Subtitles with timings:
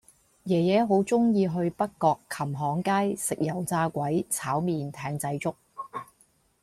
[0.47, 5.55] 爺爺好鍾意去北角琴行街食油炸鬼炒麵艇仔粥